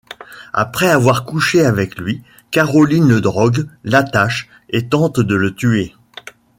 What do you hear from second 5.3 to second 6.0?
le tuer.